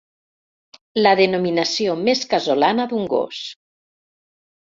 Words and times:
La 1.01 1.09
denominació 1.19 1.93
més 2.07 2.23
casolana 2.31 2.87
d'un 2.95 3.05
gos. 3.13 3.43